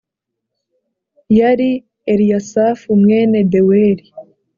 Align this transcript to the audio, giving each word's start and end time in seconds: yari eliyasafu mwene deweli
yari 1.39 1.69
eliyasafu 2.11 2.87
mwene 3.01 3.39
deweli 3.51 4.05